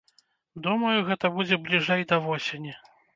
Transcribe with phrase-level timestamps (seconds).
[0.67, 2.73] Думаю, гэта будзе бліжэй да восені.